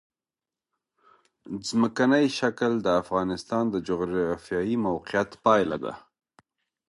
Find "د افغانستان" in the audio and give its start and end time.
2.81-3.63